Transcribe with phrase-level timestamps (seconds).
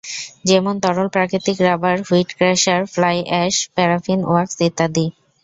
[0.45, 5.05] যেমন তরল প্রাকৃতিক rubber, wheat crusher, fly ash, paraffin wax ইত্যাদি।